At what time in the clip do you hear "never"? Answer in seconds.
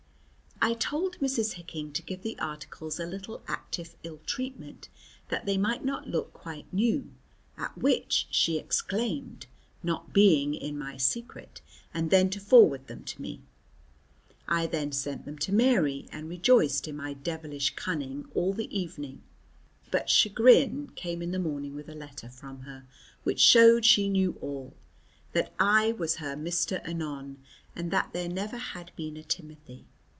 28.29-28.57